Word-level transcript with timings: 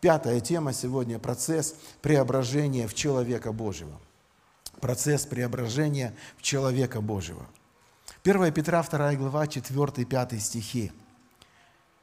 Пятая 0.00 0.38
тема 0.38 0.72
сегодня– 0.72 1.18
процесс 1.20 1.74
преображения 2.02 2.86
в 2.86 2.94
человека 2.94 3.52
Божьего. 3.52 4.00
Процесс 4.80 5.26
преображения 5.26 6.14
в 6.36 6.42
человека 6.42 7.00
Божьего. 7.00 7.44
1 8.22 8.52
Петра 8.52 8.84
2 8.84 9.14
глава 9.14 9.46
4-5 9.46 10.38
стихи. 10.38 10.92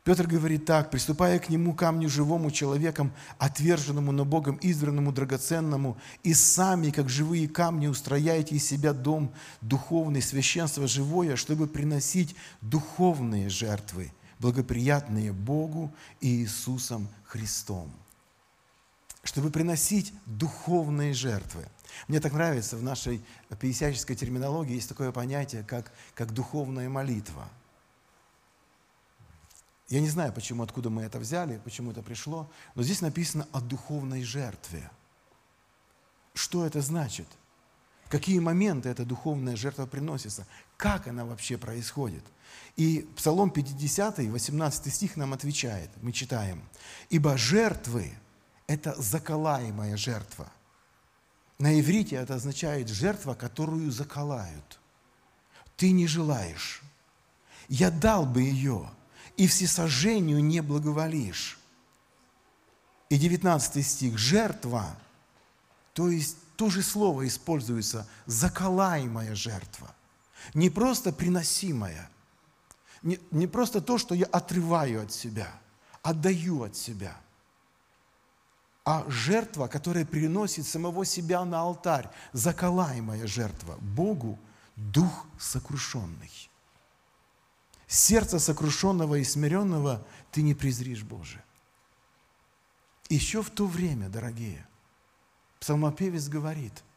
Петр 0.03 0.27
говорит 0.27 0.65
так, 0.65 0.91
приступая 0.91 1.39
к 1.39 1.47
нему, 1.47 1.73
камню 1.73 2.09
живому 2.09 2.51
человеком, 2.51 3.13
отверженному, 3.37 4.11
но 4.11 4.25
Богом 4.25 4.57
избранному, 4.57 5.13
драгоценному, 5.13 5.97
и 6.21 6.33
сами, 6.33 6.91
как 6.91 7.07
живые 7.07 7.47
камни, 7.47 7.87
устрояете 7.87 8.55
из 8.55 8.67
себя 8.67 8.91
дом 8.91 9.33
духовный, 9.61 10.21
священство 10.21 10.85
живое, 10.85 11.37
чтобы 11.37 11.65
приносить 11.65 12.35
духовные 12.59 13.47
жертвы, 13.49 14.11
благоприятные 14.39 15.31
Богу 15.31 15.93
и 16.21 16.41
Иисусом 16.41 17.07
Христом. 17.25 17.91
Чтобы 19.23 19.49
приносить 19.49 20.13
духовные 20.25 21.13
жертвы. 21.13 21.67
Мне 22.07 22.19
так 22.19 22.33
нравится, 22.33 22.77
в 22.77 22.83
нашей 22.83 23.23
пятидесяческой 23.49 24.15
терминологии 24.15 24.75
есть 24.75 24.89
такое 24.89 25.11
понятие, 25.11 25.63
как, 25.63 25.91
как 26.13 26.33
духовная 26.33 26.89
молитва. 26.89 27.49
Я 29.87 30.01
не 30.01 30.09
знаю, 30.09 30.33
почему, 30.33 30.63
откуда 30.63 30.89
мы 30.89 31.03
это 31.03 31.19
взяли, 31.19 31.61
почему 31.63 31.91
это 31.91 32.01
пришло, 32.01 32.49
но 32.73 32.83
здесь 32.83 33.01
написано 33.01 33.47
о 33.51 33.61
духовной 33.61 34.23
жертве. 34.23 34.89
Что 36.33 36.65
это 36.65 36.81
значит? 36.81 37.27
Какие 38.09 38.39
моменты 38.39 38.89
эта 38.89 39.03
духовная 39.03 39.55
жертва 39.55 39.85
приносится? 39.85 40.45
Как 40.77 41.07
она 41.07 41.25
вообще 41.25 41.57
происходит? 41.57 42.23
И 42.75 43.07
Псалом 43.15 43.49
50, 43.49 44.19
18 44.19 44.93
стих 44.93 45.17
нам 45.17 45.33
отвечает, 45.33 45.89
мы 46.01 46.11
читаем, 46.11 46.61
«Ибо 47.09 47.37
жертвы– 47.37 48.13
это 48.67 48.93
заколаемая 49.01 49.97
жертва». 49.97 50.51
На 51.57 51.79
иврите 51.79 52.17
это 52.17 52.35
означает 52.35 52.89
жертва, 52.89 53.33
которую 53.33 53.91
заколают. 53.91 54.79
Ты 55.77 55.91
не 55.91 56.05
желаешь. 56.05 56.81
Я 57.69 57.91
дал 57.91 58.25
бы 58.25 58.41
ее, 58.41 58.89
и 59.37 59.47
всесожжению 59.47 60.43
не 60.43 60.61
благоволишь. 60.61 61.57
И 63.09 63.17
19 63.17 63.85
стих– 63.85 64.17
жертва, 64.17 64.97
то 65.93 66.09
есть 66.09 66.37
то 66.55 66.69
же 66.69 66.81
слово 66.81 67.27
используется, 67.27 68.07
заколаемая 68.25 69.35
жертва. 69.35 69.93
Не 70.53 70.69
просто 70.69 71.11
приносимая– 71.11 72.09
не, 73.05 73.19
не 73.29 73.45
просто 73.45 73.81
то, 73.81 73.99
что 73.99 74.15
я 74.15 74.25
отрываю 74.25 75.03
от 75.03 75.11
себя, 75.11 75.47
отдаю 76.01 76.63
от 76.63 76.75
себя, 76.75 77.15
а 78.83 79.05
жертва, 79.07 79.67
которая 79.67 80.05
приносит 80.05 80.65
самого 80.65 81.05
себя 81.05 81.45
на 81.45 81.59
алтарь, 81.59 82.09
заколаемая 82.33 83.27
жертва 83.27 83.77
Богу, 83.79 84.39
дух 84.75 85.27
сокрушенный. 85.37 86.49
Сердце 87.85 88.39
сокрушенного 88.39 89.15
и 89.15 89.23
смиренного 89.23 90.03
ты 90.31 90.41
не 90.41 90.55
презришь, 90.55 91.03
Боже. 91.03 91.43
Еще 93.07 93.43
в 93.43 93.51
то 93.51 93.67
время, 93.67 94.09
дорогие, 94.09 94.67
псалмопевец 95.65 96.27
говорит– 96.27 96.83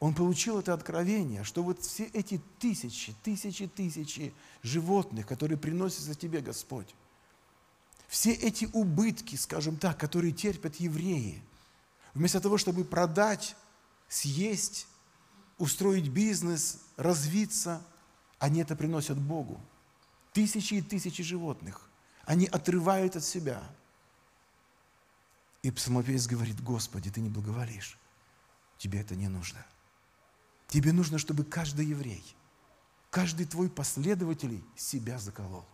он 0.00 0.14
получил 0.14 0.60
это 0.60 0.74
откровение, 0.74 1.42
что 1.42 1.62
вот 1.62 1.82
все 1.82 2.04
эти 2.04 2.40
тысячи, 2.60 3.14
тысячи, 3.24 3.66
тысячи 3.66 4.32
животных, 4.62 5.26
которые 5.26 5.58
приносятся 5.58 6.14
тебе, 6.14 6.40
Господь, 6.40 6.94
все 8.06 8.32
эти 8.32 8.68
убытки, 8.72 9.34
скажем 9.34 9.76
так, 9.76 9.98
которые 9.98 10.32
терпят 10.32 10.76
евреи, 10.76 11.42
вместо 12.14 12.40
того, 12.40 12.58
чтобы 12.58 12.84
продать, 12.84 13.56
съесть, 14.08 14.86
устроить 15.58 16.08
бизнес, 16.08 16.80
развиться, 16.96 17.82
они 18.38 18.60
это 18.60 18.76
приносят 18.76 19.18
Богу. 19.18 19.60
Тысячи 20.32 20.74
и 20.74 20.82
тысячи 20.82 21.24
животных. 21.24 21.90
Они 22.24 22.46
отрывают 22.46 23.16
от 23.16 23.24
себя. 23.24 23.68
И 25.62 25.70
псалмопевец 25.70 26.26
говорит, 26.26 26.62
Господи, 26.62 27.10
Ты 27.10 27.20
не 27.20 27.28
благоволишь. 27.28 27.98
Тебе 28.78 29.00
это 29.00 29.16
не 29.16 29.28
нужно. 29.28 29.64
Тебе 30.68 30.92
нужно, 30.92 31.18
чтобы 31.18 31.44
каждый 31.44 31.86
еврей, 31.86 32.24
каждый 33.10 33.46
твой 33.46 33.68
последователь 33.68 34.62
себя 34.76 35.18
заколол. 35.18 35.64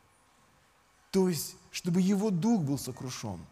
То 1.11 1.29
есть, 1.29 1.57
чтобы 1.71 2.01
его 2.01 2.31
дух 2.31 2.63
был 2.63 2.79
сокрушен, 2.79 3.45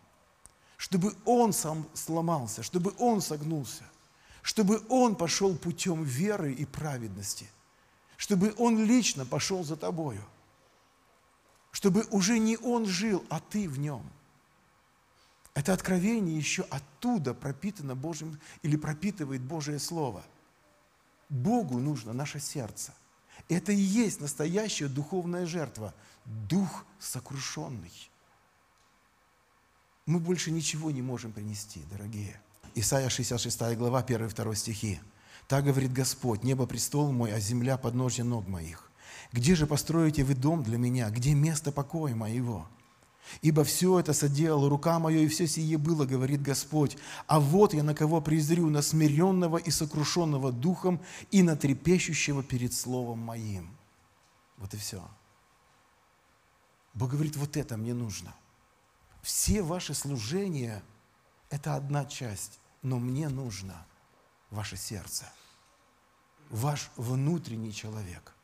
чтобы 0.76 1.14
он 1.24 1.52
сам 1.52 1.88
сломался, 1.94 2.62
чтобы 2.62 2.94
он 2.98 3.20
согнулся, 3.20 3.84
чтобы 4.40 4.82
он 4.88 5.14
пошел 5.14 5.56
путем 5.56 6.02
веры 6.02 6.52
и 6.52 6.64
праведности, 6.64 7.48
чтобы 8.16 8.54
он 8.58 8.84
лично 8.84 9.26
пошел 9.26 9.62
за 9.64 9.76
тобою, 9.76 10.24
чтобы 11.70 12.04
уже 12.10 12.38
не 12.38 12.56
он 12.56 12.86
жил, 12.86 13.24
а 13.28 13.40
ты 13.40 13.68
в 13.68 13.78
нем. 13.78 14.08
Это 15.54 15.72
откровение 15.72 16.36
еще 16.36 16.62
оттуда 16.70 17.34
пропитано 17.34 17.94
Божьим 17.94 18.40
или 18.62 18.76
пропитывает 18.76 19.42
Божие 19.42 19.78
Слово– 19.78 20.22
Богу 21.32 21.78
нужно 21.78 22.12
наше 22.12 22.38
сердце. 22.38 22.92
Это 23.48 23.72
и 23.72 23.76
есть 23.76 24.20
настоящая 24.20 24.88
духовная 24.88 25.46
жертва. 25.46 25.94
Дух 26.26 26.84
сокрушенный. 27.00 27.90
Мы 30.04 30.20
больше 30.20 30.50
ничего 30.50 30.90
не 30.90 31.00
можем 31.00 31.32
принести, 31.32 31.82
дорогие. 31.90 32.38
Исайя 32.74 33.08
66 33.08 33.76
глава, 33.76 34.02
1-2 34.02 34.54
стихи. 34.54 35.00
Так 35.48 35.64
говорит 35.64 35.92
Господь, 35.92 36.44
небо 36.44 36.66
престол 36.66 37.12
мой, 37.12 37.32
а 37.32 37.40
земля 37.40 37.78
подножье 37.78 38.24
ног 38.24 38.46
моих. 38.46 38.90
Где 39.32 39.54
же 39.54 39.66
построите 39.66 40.24
вы 40.24 40.34
дом 40.34 40.62
для 40.62 40.76
меня? 40.76 41.08
Где 41.08 41.32
место 41.34 41.72
покоя 41.72 42.14
моего? 42.14 42.68
Ибо 43.40 43.64
все 43.64 43.98
это 43.98 44.12
соделала 44.12 44.68
рука 44.68 44.98
моя, 44.98 45.20
и 45.20 45.28
все 45.28 45.46
сие 45.46 45.78
было, 45.78 46.04
говорит 46.04 46.42
Господь. 46.42 46.96
А 47.26 47.40
вот 47.40 47.72
я 47.72 47.82
на 47.82 47.94
кого 47.94 48.20
презрю, 48.20 48.68
на 48.68 48.82
смиренного 48.82 49.56
и 49.56 49.70
сокрушенного 49.70 50.52
духом, 50.52 51.00
и 51.30 51.42
на 51.42 51.56
трепещущего 51.56 52.42
перед 52.42 52.74
словом 52.74 53.20
моим. 53.20 53.76
Вот 54.58 54.74
и 54.74 54.76
все. 54.76 55.08
Бог 56.94 57.10
говорит, 57.10 57.36
вот 57.36 57.56
это 57.56 57.76
мне 57.76 57.94
нужно. 57.94 58.34
Все 59.22 59.62
ваши 59.62 59.94
служения– 59.94 60.82
это 61.50 61.76
одна 61.76 62.04
часть, 62.04 62.58
но 62.82 62.98
мне 62.98 63.28
нужно 63.28 63.86
ваше 64.50 64.76
сердце, 64.76 65.24
ваш 66.50 66.90
внутренний 66.96 67.72
человек. 67.72 68.34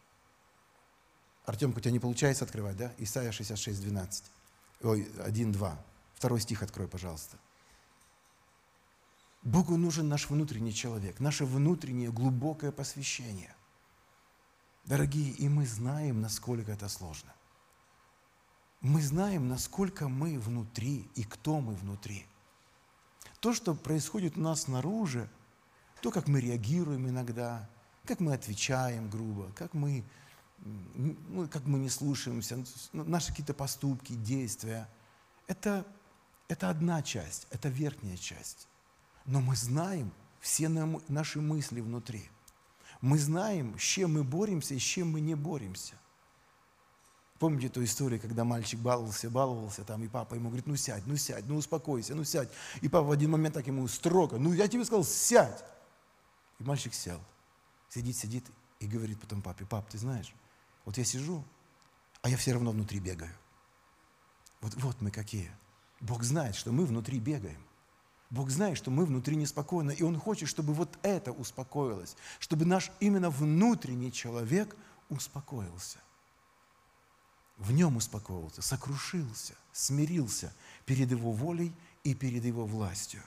Артемка, 1.45 1.79
у 1.79 1.81
тебя 1.81 1.93
не 1.93 1.99
получается 1.99 2.45
открывать, 2.45 2.77
да? 2.77 2.93
Исайя 2.99 3.33
66, 3.33 3.81
12. 3.81 4.25
Ой, 4.83 5.11
1-2. 5.19 5.77
Второй 6.15 6.41
стих 6.41 6.63
открой, 6.63 6.89
пожалуйста. 6.89 7.39
Богу 9.43 9.77
нужен 9.77 10.09
наш 10.09 10.29
внутренний 10.29 10.75
человек, 10.75 11.21
наше 11.21 11.45
внутреннее 11.45 12.11
глубокое 12.11 12.73
посвящение. 12.73 13.55
Дорогие, 14.85 15.31
и 15.33 15.49
мы 15.49 15.67
знаем, 15.67 16.21
насколько 16.21 16.73
это 16.73 16.89
сложно. 16.89 17.33
Мы 18.81 19.03
знаем, 19.03 19.49
насколько 19.49 20.09
мы 20.09 20.39
внутри 20.39 21.09
и 21.15 21.25
кто 21.25 21.61
мы 21.61 21.75
внутри. 21.75 22.27
То, 23.41 23.53
что 23.53 23.75
происходит 23.75 24.37
у 24.37 24.41
нас 24.41 24.63
снаружи, 24.63 25.29
то, 26.01 26.11
как 26.11 26.29
мы 26.29 26.41
реагируем 26.41 27.09
иногда, 27.09 27.69
как 28.05 28.21
мы 28.21 28.35
отвечаем 28.35 29.11
грубо, 29.11 29.53
как 29.55 29.75
мы 29.75 30.05
ну, 30.65 31.49
как 31.49 31.65
мы 31.67 31.79
не 31.79 31.89
слушаемся, 31.89 32.65
ну, 32.93 33.05
наши 33.05 33.29
какие-то 33.29 33.55
поступки, 33.55 34.13
действия. 34.13 34.89
Это, 35.47 35.87
это 36.49 36.71
одна 36.71 37.03
часть, 37.03 37.47
это 37.51 37.69
верхняя 37.69 38.17
часть. 38.17 38.69
Но 39.25 39.41
мы 39.41 39.57
знаем 39.57 40.13
все 40.41 40.69
наши 40.69 41.41
мысли 41.41 41.81
внутри. 41.81 42.29
Мы 43.01 43.19
знаем, 43.19 43.79
с 43.79 43.83
чем 43.83 44.15
мы 44.15 44.25
боремся 44.25 44.75
и 44.75 44.79
с 44.79 44.83
чем 44.83 45.13
мы 45.13 45.21
не 45.21 45.35
боремся. 45.35 45.95
Помните 47.39 47.69
ту 47.69 47.85
историю, 47.85 48.21
когда 48.21 48.45
мальчик 48.45 48.81
баловался, 48.81 49.31
баловался, 49.31 49.85
там, 49.85 50.03
и 50.03 50.09
папа 50.09 50.35
ему 50.35 50.49
говорит, 50.49 50.67
ну 50.67 50.75
сядь, 50.75 51.07
ну 51.07 51.17
сядь, 51.17 51.47
ну 51.47 51.57
успокойся, 51.57 52.17
ну 52.17 52.25
сядь. 52.25 52.49
И 52.81 52.89
папа 52.89 53.07
в 53.07 53.11
один 53.13 53.31
момент 53.31 53.55
так 53.55 53.67
ему 53.69 53.87
строго, 53.87 54.39
ну 54.39 54.53
я 54.53 54.67
тебе 54.67 54.85
сказал, 54.85 55.05
сядь. 55.05 55.65
И 56.59 56.65
мальчик 56.65 56.93
сел, 56.93 57.21
сидит, 57.89 58.17
сидит 58.17 58.45
и 58.81 58.89
говорит 58.89 59.21
потом 59.21 59.41
папе, 59.41 59.65
пап, 59.65 59.89
ты 59.89 59.99
знаешь, 59.99 60.35
вот 60.89 60.97
я 60.97 61.05
сижу, 61.05 61.45
а 62.23 62.31
я 62.31 62.39
все 62.39 62.55
равно 62.55 62.71
внутри 62.71 62.99
бегаю. 62.99 63.35
Вот, 64.63 64.73
вот 64.77 65.03
мы 65.03 65.11
какие. 65.11 65.51
Бог 66.01 66.23
знает, 66.23 66.55
что 66.55 66.73
мы 66.73 66.87
внутри 66.87 67.19
бегаем. 67.19 67.63
Бог 68.31 68.49
знает, 68.49 68.79
что 68.79 68.91
мы 68.91 69.05
внутри 69.05 69.37
неспокойны, 69.37 69.93
и 69.93 70.03
Он 70.03 70.19
хочет, 70.19 70.49
чтобы 70.49 70.73
вот 70.73 70.99
это 71.03 71.31
успокоилось, 71.31 72.17
чтобы 72.39 72.65
наш 72.65 72.91
именно 73.01 73.29
внутренний 73.29 74.11
человек 74.11 74.75
успокоился. 75.11 75.99
В 77.59 77.71
нем 77.71 77.99
успокоился, 77.99 78.63
сокрушился, 78.63 79.57
смирился 79.73 80.55
перед 80.87 81.11
Его 81.11 81.33
волей 81.33 81.75
и 82.03 82.15
перед 82.15 82.47
Его 82.47 82.65
властью. 82.65 83.23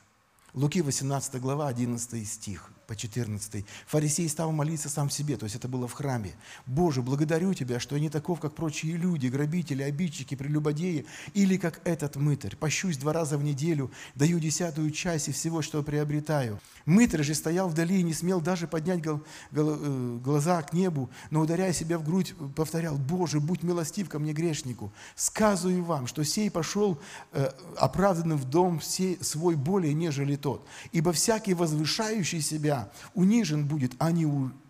Луки 0.53 0.81
18 0.81 1.39
глава, 1.39 1.69
11 1.69 2.27
стих 2.27 2.71
по 2.85 2.95
14. 2.97 3.65
Фарисей 3.87 4.27
стал 4.27 4.51
молиться 4.51 4.89
сам 4.89 5.09
себе, 5.09 5.37
то 5.37 5.45
есть 5.45 5.55
это 5.55 5.69
было 5.69 5.87
в 5.87 5.93
храме. 5.93 6.33
«Боже, 6.65 7.01
благодарю 7.01 7.53
Тебя, 7.53 7.79
что 7.79 7.95
я 7.95 8.01
не 8.01 8.09
таков, 8.09 8.41
как 8.41 8.53
прочие 8.53 8.97
люди, 8.97 9.27
грабители, 9.27 9.81
обидчики, 9.81 10.35
прелюбодеи, 10.35 11.05
или 11.33 11.55
как 11.55 11.79
этот 11.85 12.17
мытарь. 12.17 12.57
Пощусь 12.57 12.97
два 12.97 13.13
раза 13.13 13.37
в 13.37 13.45
неделю, 13.45 13.91
даю 14.15 14.39
десятую 14.39 14.91
часть 14.91 15.29
из 15.29 15.35
всего, 15.35 15.61
что 15.61 15.83
приобретаю». 15.83 16.59
Мытарь 16.85 17.23
же 17.23 17.33
стоял 17.33 17.69
вдали 17.69 18.01
и 18.01 18.03
не 18.03 18.13
смел 18.13 18.41
даже 18.41 18.67
поднять 18.67 19.01
гол, 19.01 19.21
гол, 19.51 19.77
э, 19.79 20.19
глаза 20.21 20.61
к 20.63 20.73
небу, 20.73 21.09
но, 21.29 21.39
ударяя 21.39 21.71
себя 21.71 21.97
в 21.97 22.03
грудь, 22.03 22.35
повторял, 22.57 22.97
«Боже, 22.97 23.39
будь 23.39 23.63
милостив 23.63 24.09
ко 24.09 24.19
мне, 24.19 24.33
грешнику. 24.33 24.91
Сказываю 25.15 25.81
вам, 25.85 26.07
что 26.07 26.25
сей 26.25 26.51
пошел 26.51 26.99
э, 27.31 27.51
оправданным 27.77 28.37
в 28.37 28.43
дом 28.43 28.81
сей, 28.81 29.17
свой 29.21 29.55
более, 29.55 29.93
нежели 29.93 30.35
тот. 30.41 30.67
Ибо 30.91 31.11
всякий 31.13 31.53
возвышающий 31.53 32.41
себя 32.41 32.91
унижен 33.13 33.67
будет, 33.67 33.93
а 33.99 34.11
не 34.11 34.27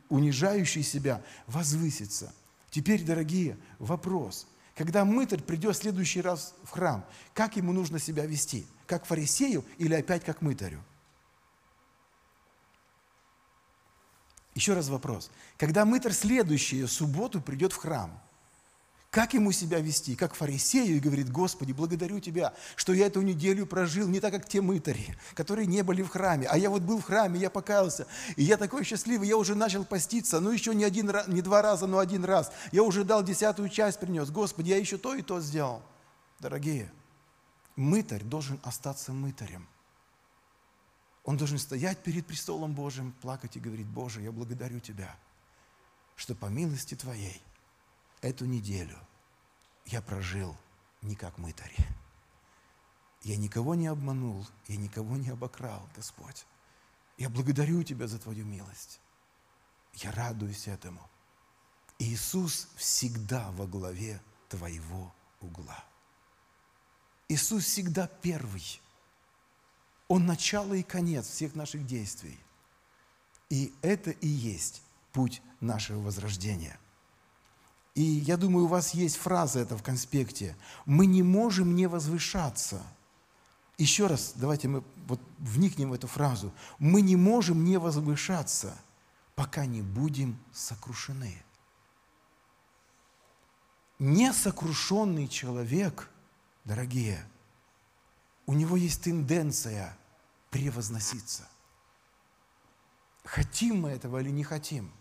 унижающий 0.10 0.84
себя 0.84 1.22
возвысится. 1.48 2.34
Теперь, 2.70 3.04
дорогие, 3.04 3.58
вопрос. 3.80 4.48
Когда 4.76 5.06
мытарь 5.06 5.42
придет 5.42 5.76
в 5.76 5.80
следующий 5.80 6.22
раз 6.22 6.54
в 6.64 6.70
храм, 6.70 7.06
как 7.34 7.56
ему 7.56 7.74
нужно 7.74 8.00
себя 8.00 8.26
вести? 8.26 8.66
Как 8.86 9.06
фарисею 9.06 9.66
или 9.78 9.94
опять 9.94 10.24
как 10.24 10.42
мытарю? 10.42 10.84
Еще 14.54 14.74
раз 14.74 14.90
вопрос. 14.90 15.32
Когда 15.58 15.86
мытарь 15.86 16.14
следующую 16.14 16.88
субботу 16.88 17.42
придет 17.42 17.74
в 17.74 17.78
храм– 17.78 18.22
как 19.12 19.34
ему 19.34 19.52
себя 19.52 19.82
вести? 19.82 20.16
Как 20.16 20.34
фарисею 20.34 20.96
и 20.96 21.00
говорит, 21.02 21.30
Господи, 21.30 21.74
благодарю 21.74 22.22
Тебя, 22.22 22.54
что 22.78 22.94
я 22.94 23.08
эту 23.08 23.22
неделю 23.22 23.66
прожил 23.66 24.08
не 24.08 24.22
так, 24.22 24.32
как 24.32 24.48
те 24.48 24.62
мытари, 24.62 25.18
которые 25.34 25.68
не 25.68 25.84
были 25.84 26.02
в 26.02 26.08
храме. 26.08 26.48
А 26.48 26.58
я 26.58 26.70
вот 26.70 26.82
был 26.84 27.00
в 27.00 27.04
храме, 27.04 27.38
я 27.38 27.50
покаялся, 27.50 28.08
и 28.38 28.44
я 28.44 28.56
такой 28.56 28.86
счастливый, 28.86 29.28
я 29.28 29.36
уже 29.36 29.54
начал 29.54 29.84
поститься, 29.84 30.40
ну 30.40 30.50
еще 30.52 30.74
не, 30.74 30.86
один, 30.86 31.12
не 31.28 31.42
два 31.42 31.62
раза, 31.62 31.88
но 31.88 32.00
один 32.00 32.24
раз. 32.24 32.54
Я 32.72 32.84
уже 32.84 33.04
дал 33.04 33.22
десятую 33.22 33.68
часть 33.68 34.00
принес. 34.00 34.30
Господи, 34.30 34.70
я 34.70 34.78
еще 34.78 34.98
то 34.98 35.14
и 35.14 35.22
то 35.22 35.42
сделал. 35.42 35.82
Дорогие, 36.40 36.90
мытарь 37.76 38.24
должен 38.24 38.62
остаться 38.64 39.12
мытарем. 39.12 39.68
Он 41.26 41.36
должен 41.36 41.60
стоять 41.60 41.98
перед 41.98 42.26
престолом 42.26 42.74
Божьим, 42.74 43.14
плакать 43.22 43.58
и 43.58 43.60
говорить, 43.60 43.88
Боже, 43.88 44.22
я 44.22 44.32
благодарю 44.32 44.80
Тебя, 44.80 45.18
что 46.16 46.34
по 46.34 46.46
милости 46.46 46.96
Твоей– 46.96 47.42
эту 48.22 48.46
неделю 48.46 48.98
я 49.86 50.02
прожил 50.02 50.56
не 51.02 51.16
как 51.16 51.38
мытарь. 51.38 51.76
Я 53.24 53.38
никого 53.38 53.76
не 53.76 53.88
обманул, 53.88 54.48
я 54.68 54.78
никого 54.78 55.18
не 55.18 55.30
обокрал, 55.30 55.88
Господь. 55.96 56.46
Я 57.18 57.30
благодарю 57.30 57.84
Тебя 57.84 58.08
за 58.08 58.18
Твою 58.18 58.46
милость. 58.46 59.00
Я 59.96 60.12
радуюсь 60.12 60.68
этому. 60.68 61.08
Иисус 62.00 62.70
всегда 62.78 63.52
во 63.52 63.68
главе 63.68 64.22
Твоего 64.50 65.14
угла. 65.40 65.84
Иисус 67.28 67.66
всегда 67.66 68.08
первый. 68.08 68.82
Он 70.08 70.26
начало 70.26 70.74
и 70.74 70.84
конец 70.84 71.28
всех 71.28 71.54
наших 71.56 71.86
действий. 71.86 72.40
И 73.50 73.74
это 73.82 74.12
и 74.12 74.28
есть 74.28 74.82
путь 75.12 75.42
нашего 75.60 76.02
возрождения– 76.02 76.80
и 77.94 78.02
я 78.02 78.38
думаю, 78.38 78.66
у 78.66 78.70
вас 78.70 78.94
есть 78.94 79.18
фраза 79.18 79.60
это 79.60 79.78
в 79.78 79.84
конспекте. 79.84 80.56
Мы 80.86 81.06
не 81.06 81.24
можем 81.24 81.76
не 81.76 81.88
возвышаться. 81.88 82.82
Еще 83.78 84.08
раз, 84.08 84.34
давайте 84.36 84.68
мы 84.68 84.84
вот 85.08 85.20
вникнем 85.40 85.90
в 85.90 85.94
эту 85.94 86.08
фразу. 86.08 86.54
Мы 86.80 87.02
не 87.02 87.16
можем 87.16 87.66
не 87.66 87.78
возвышаться, 87.78 88.78
пока 89.36 89.66
не 89.66 89.82
будем 89.82 90.40
сокрушены. 90.54 91.44
Несокрушенный 94.00 95.28
человек, 95.28 96.10
дорогие, 96.64 97.24
у 98.46 98.54
него 98.54 98.78
есть 98.78 99.04
тенденция 99.04 99.98
превозноситься. 100.50 101.48
Хотим 103.24 103.82
мы 103.82 103.90
этого 103.90 104.20
или 104.20 104.30
не 104.30 104.44
хотим– 104.44 104.92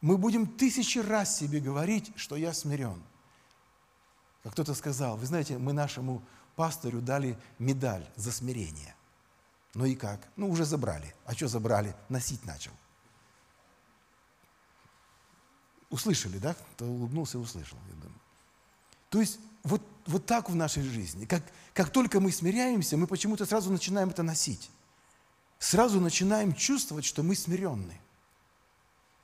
мы 0.00 0.16
будем 0.16 0.46
тысячи 0.46 0.98
раз 0.98 1.36
себе 1.36 1.60
говорить, 1.60 2.12
что 2.16 2.36
я 2.36 2.52
смирен. 2.52 3.02
Как 4.42 4.52
кто-то 4.52 4.74
сказал, 4.74 5.16
вы 5.16 5.26
знаете, 5.26 5.58
мы 5.58 5.72
нашему 5.72 6.22
пастору 6.54 7.00
дали 7.00 7.38
медаль 7.58 8.08
за 8.16 8.32
смирение. 8.32 8.94
Ну 9.74 9.84
и 9.84 9.94
как? 9.94 10.26
Ну 10.36 10.48
уже 10.48 10.64
забрали. 10.64 11.14
А 11.24 11.34
что 11.34 11.48
забрали? 11.48 11.94
Носить 12.08 12.44
начал. 12.44 12.72
Услышали, 15.90 16.38
да? 16.38 16.54
Кто 16.74 16.84
улыбнулся 16.84 17.38
услышал, 17.38 17.78
я 17.88 17.94
думаю. 17.94 18.20
То 19.08 19.20
есть 19.20 19.38
вот, 19.62 19.82
вот 20.06 20.26
так 20.26 20.48
в 20.50 20.54
нашей 20.54 20.82
жизни. 20.82 21.24
Как, 21.24 21.42
как 21.74 21.90
только 21.90 22.20
мы 22.20 22.32
смиряемся, 22.32 22.96
мы 22.96 23.06
почему-то 23.06 23.46
сразу 23.46 23.70
начинаем 23.70 24.10
это 24.10 24.22
носить. 24.22 24.70
Сразу 25.58 26.00
начинаем 26.00 26.54
чувствовать, 26.54 27.04
что 27.04 27.22
мы 27.22 27.34
смиренные. 27.34 28.00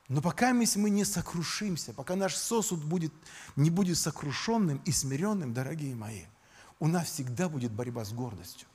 Но 0.07 0.21
пока 0.21 0.53
мы 0.53 0.89
не 0.89 1.03
сокрушимся, 1.03 1.93
пока 1.93 2.15
наш 2.15 2.35
сосуд 2.35 2.83
будет, 2.83 3.11
не 3.55 3.71
будет 3.71 3.97
сокрушенным 3.97 4.81
и 4.85 4.91
смиренным, 4.91 5.53
дорогие 5.53 5.95
мои, 5.95 6.23
у 6.79 6.87
нас 6.87 7.07
всегда 7.07 7.49
будет 7.49 7.71
борьба 7.71 8.05
с 8.05 8.13
гордостью. 8.13 8.67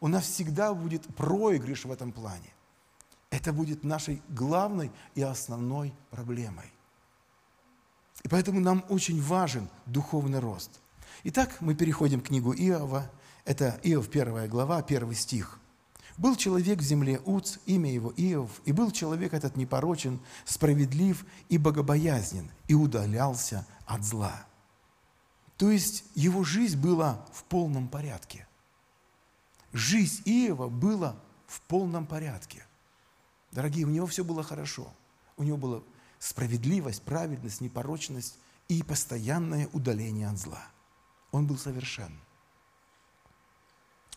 У 0.00 0.08
нас 0.08 0.24
всегда 0.24 0.72
будет 0.72 1.04
проигрыш 1.14 1.84
в 1.84 1.92
этом 1.92 2.12
плане. 2.12 2.48
Это 3.30 3.52
будет 3.52 3.84
нашей 3.84 4.22
главной 4.28 4.90
и 5.14 5.20
основной 5.20 5.92
проблемой. 6.10 6.72
И 8.22 8.28
поэтому 8.28 8.60
нам 8.60 8.84
очень 8.88 9.20
важен 9.20 9.68
духовный 9.84 10.38
рост. 10.38 10.80
Итак, 11.24 11.58
мы 11.60 11.74
переходим 11.74 12.20
к 12.20 12.28
книгу 12.28 12.54
Иова. 12.54 13.10
Это 13.44 13.78
Иов, 13.82 14.08
первая 14.08 14.48
глава, 14.48 14.82
первый 14.82 15.16
стих– 15.16 15.60
был 16.18 16.36
человек 16.36 16.80
в 16.80 16.82
земле 16.82 17.20
Уц, 17.24 17.58
имя 17.64 17.90
его 17.90 18.12
Иов, 18.16 18.60
и 18.64 18.72
был 18.72 18.90
человек 18.90 19.32
этот 19.32 19.56
непорочен, 19.56 20.20
справедлив 20.44 21.24
и 21.48 21.58
богобоязнен, 21.58 22.50
и 22.66 22.74
удалялся 22.74 23.66
от 23.86 24.04
зла. 24.04 24.46
То 25.56 25.70
есть 25.70 26.04
его 26.14 26.44
жизнь 26.44 26.78
была 26.78 27.24
в 27.32 27.44
полном 27.44 27.88
порядке. 27.88 28.46
Жизнь 29.72 30.22
Иова 30.24 30.68
была 30.68 31.16
в 31.46 31.60
полном 31.62 32.06
порядке. 32.06 32.64
Дорогие, 33.52 33.86
у 33.86 33.90
него 33.90 34.06
все 34.06 34.24
было 34.24 34.42
хорошо. 34.42 34.92
У 35.36 35.44
него 35.44 35.56
была 35.56 35.82
справедливость, 36.18 37.02
праведность, 37.02 37.60
непорочность 37.60 38.38
и 38.68 38.82
постоянное 38.82 39.68
удаление 39.72 40.28
от 40.28 40.38
зла. 40.38 40.66
Он 41.30 41.46
был 41.46 41.58
совершен. 41.58 42.20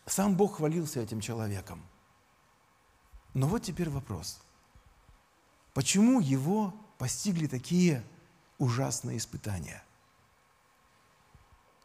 Сам 0.05 0.35
Бог 0.35 0.57
хвалился 0.57 0.99
этим 0.99 1.21
человеком. 1.21 1.81
Но 3.33 3.47
вот 3.47 3.63
теперь 3.63 3.89
вопрос. 3.89 4.39
Почему 5.73 6.19
его 6.19 6.73
постигли 6.97 7.47
такие 7.47 8.03
ужасные 8.57 9.17
испытания? 9.17 9.83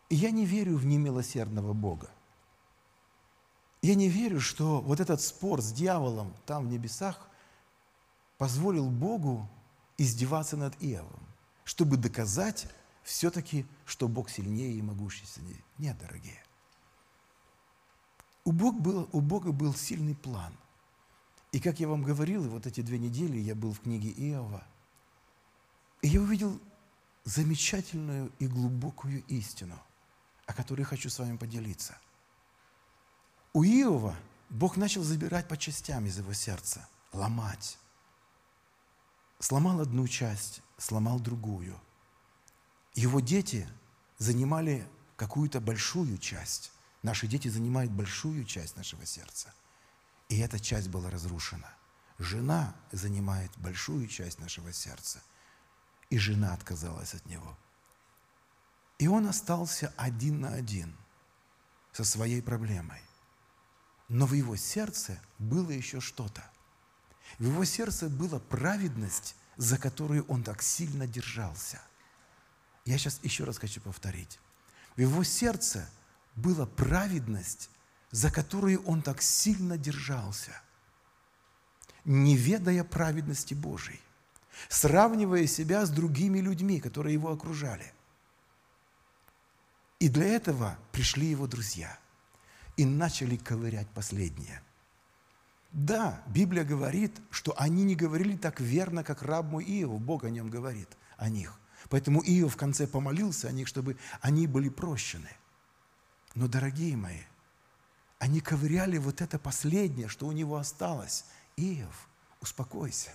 И 0.09 0.17
я 0.17 0.31
не 0.31 0.45
верю 0.45 0.76
в 0.76 0.87
немилосердного 0.87 1.73
Бога. 1.73 2.11
Я 3.83 3.95
не 3.95 4.09
верю, 4.09 4.41
что 4.41 4.81
вот 4.81 4.99
этот 5.00 5.21
спор 5.21 5.62
с 5.62 5.73
дьяволом 5.73 6.35
там 6.47 6.67
в 6.67 6.71
небесах 6.71 7.29
позволил 8.38 8.91
Богу 8.91 9.49
издеваться 9.99 10.57
над 10.57 10.75
Иовом, 10.83 11.21
чтобы 11.65 11.97
доказать 11.97 12.67
все-таки, 13.05 13.65
что 13.85 14.09
Бог 14.09 14.31
сильнее 14.31 14.73
и 14.73 14.83
могущественнее. 14.83 15.62
Нет, 15.79 15.97
дорогие. 15.99 16.43
У 18.45 18.53
Бога, 18.53 18.79
был, 18.79 19.09
у 19.12 19.21
Бога 19.21 19.53
был 19.53 19.75
сильный 19.75 20.17
план– 20.17 20.53
и 21.57 21.59
как 21.59 21.81
я 21.81 21.89
вам 21.89 22.03
говорил, 22.03 22.47
вот 22.51 22.67
эти 22.67 22.83
две 22.83 22.99
недели 22.99 23.39
я 23.39 23.55
был 23.55 23.73
в 23.73 23.81
книге 23.81 24.11
Иова, 24.11 24.63
и 26.03 26.09
я 26.09 26.21
увидел 26.21 26.61
замечательную 27.25 28.31
и 28.39 28.47
глубокую 28.47 29.25
истину, 29.29 29.81
о 30.45 30.53
которой 30.53 30.83
хочу 30.83 31.09
с 31.09 31.19
вами 31.19 31.39
поделиться. 31.39 31.97
У 33.55 33.65
Иова 33.65 34.15
Бог 34.51 34.77
начал 34.77 35.03
забирать 35.03 35.49
по 35.49 35.57
частям 35.57 36.05
из 36.05 36.19
его 36.19 36.35
сердца, 36.35 36.87
ломать. 37.15 37.79
Сломал 39.39 39.81
одну 39.81 40.07
часть, 40.07 40.61
сломал 40.77 41.21
другую. 41.21 41.81
Его 42.95 43.21
дети 43.21 43.67
занимали 44.19 44.87
какую-то 45.17 45.63
большую 45.63 46.19
часть. 46.19 46.71
Наши 47.03 47.27
дети 47.27 47.49
занимают 47.49 47.91
большую 47.93 48.45
часть 48.45 48.77
нашего 48.77 49.07
сердца– 49.07 49.55
и 50.28 50.38
эта 50.38 50.59
часть 50.59 50.88
была 50.88 51.11
разрушена. 51.11 51.73
Жена 52.18 52.75
занимает 52.92 53.50
большую 53.59 54.09
часть 54.09 54.38
нашего 54.38 54.73
сердца. 54.73 55.23
И 56.11 56.18
жена 56.18 56.54
отказалась 56.54 57.14
от 57.14 57.26
него. 57.26 57.56
И 58.99 59.09
он 59.09 59.26
остался 59.26 59.92
один 59.97 60.40
на 60.40 60.54
один 60.54 60.97
со 61.92 62.04
своей 62.04 62.42
проблемой. 62.42 63.00
Но 64.09 64.26
в 64.26 64.33
его 64.33 64.56
сердце 64.56 65.21
было 65.38 65.71
еще 65.71 66.00
что-то. 66.00 66.49
В 67.38 67.45
его 67.45 67.64
сердце 67.64 68.09
была 68.09 68.38
праведность, 68.38 69.35
за 69.56 69.78
которую 69.78 70.25
он 70.26 70.45
так 70.45 70.62
сильно 70.62 71.06
держался. 71.06 71.80
Я 72.85 72.99
сейчас 72.99 73.21
еще 73.23 73.45
раз 73.45 73.59
хочу 73.59 73.80
повторить. 73.80 74.38
В 74.95 75.00
его 75.00 75.25
сердце 75.25 75.90
была 76.37 76.66
праведность, 76.66 77.68
за 78.11 78.31
которую 78.31 78.83
он 78.85 79.03
так 79.03 79.23
сильно 79.23 79.77
держался, 79.77 80.53
не 82.05 82.37
ведая 82.37 82.85
праведности 82.85 83.55
Божией, 83.55 84.01
сравнивая 84.69 85.47
себя 85.47 85.85
с 85.85 85.91
другими 85.91 86.39
людьми, 86.39 86.81
которые 86.81 87.15
его 87.15 87.31
окружали. 87.31 87.93
И 89.99 90.09
для 90.09 90.27
этого 90.27 90.79
пришли 90.93 91.27
его 91.27 91.47
друзья 91.47 91.99
и 92.77 92.85
начали 92.85 93.37
ковырять 93.37 93.89
последнее. 93.89 94.63
Да, 95.73 96.23
Библия 96.27 96.65
говорит, 96.65 97.21
что 97.31 97.55
они 97.59 97.85
не 97.85 97.97
говорили 97.97 98.37
так 98.37 98.61
верно, 98.61 99.05
как 99.05 99.23
раб 99.23 99.47
мой 99.47 99.65
Иов. 99.65 100.01
Бог 100.01 100.25
о 100.25 100.31
нем 100.31 100.49
говорит, 100.49 100.89
о 101.17 101.29
них. 101.29 101.59
Поэтому 101.89 102.23
Иов 102.23 102.55
в 102.55 102.57
конце 102.57 102.87
помолился 102.87 103.49
о 103.49 103.53
них, 103.53 103.69
чтобы 103.69 103.97
они 104.21 104.47
были 104.47 104.69
прощены. 104.69 105.31
Но, 106.35 106.49
дорогие 106.49 106.97
мои, 106.97 107.21
они 108.19 108.41
ковыряли 108.41 108.99
вот 108.99 109.21
это 109.21 109.39
последнее, 109.39 110.09
что 110.09 110.27
у 110.27 110.33
него 110.33 110.57
осталось. 110.57 111.25
Иов, 111.57 112.09
успокойся. 112.41 113.11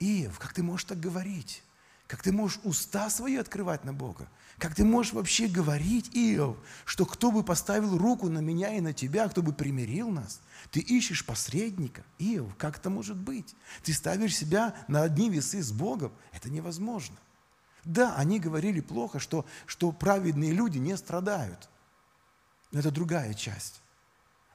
Иов, 0.00 0.38
как 0.38 0.52
ты 0.52 0.62
можешь 0.62 0.84
так 0.84 0.98
говорить? 0.98 1.62
Как 2.06 2.22
ты 2.22 2.32
можешь 2.32 2.58
уста 2.64 3.10
свои 3.10 3.36
открывать 3.36 3.84
на 3.84 3.92
Бога? 3.92 4.28
Как 4.58 4.74
ты 4.74 4.84
можешь 4.84 5.12
вообще 5.12 5.46
говорить, 5.46 6.10
Иов, 6.14 6.56
что 6.84 7.06
кто 7.06 7.30
бы 7.30 7.44
поставил 7.44 7.96
руку 7.96 8.28
на 8.28 8.40
меня 8.40 8.74
и 8.74 8.80
на 8.80 8.92
тебя, 8.92 9.28
кто 9.28 9.42
бы 9.42 9.52
примирил 9.52 10.10
нас? 10.10 10.40
Ты 10.72 10.80
ищешь 10.80 11.24
посредника. 11.24 12.02
Иов, 12.18 12.54
как 12.56 12.78
это 12.78 12.90
может 12.90 13.16
быть? 13.16 13.54
Ты 13.84 13.92
ставишь 13.92 14.36
себя 14.36 14.74
на 14.88 15.02
одни 15.02 15.30
весы 15.30 15.62
с 15.62 15.70
Богом. 15.70 16.12
Это 16.32 16.50
невозможно. 16.50 17.16
Да, 17.84 18.16
они 18.16 18.40
говорили 18.40 18.80
плохо, 18.80 19.20
что, 19.20 19.46
что 19.66 19.92
праведные 19.92 20.52
люди 20.52 20.78
не 20.78 20.96
страдают. 20.96 21.68
Но 22.72 22.80
это 22.80 22.90
другая 22.90 23.34
часть. 23.34 23.80